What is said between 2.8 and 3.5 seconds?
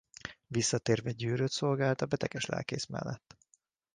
mellett.